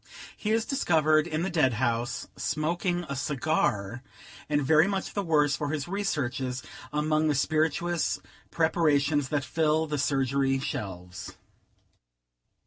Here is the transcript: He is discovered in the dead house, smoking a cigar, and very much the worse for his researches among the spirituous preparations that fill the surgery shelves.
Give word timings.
He 0.35 0.49
is 0.49 0.65
discovered 0.65 1.27
in 1.27 1.43
the 1.43 1.49
dead 1.51 1.73
house, 1.73 2.27
smoking 2.35 3.03
a 3.07 3.15
cigar, 3.15 4.01
and 4.49 4.59
very 4.63 4.87
much 4.87 5.13
the 5.13 5.21
worse 5.21 5.55
for 5.55 5.69
his 5.69 5.87
researches 5.87 6.63
among 6.91 7.27
the 7.27 7.35
spirituous 7.35 8.19
preparations 8.49 9.29
that 9.29 9.45
fill 9.45 9.85
the 9.85 9.99
surgery 9.99 10.57
shelves. 10.57 11.37